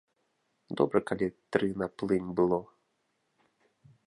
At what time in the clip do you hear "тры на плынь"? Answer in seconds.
1.57-2.29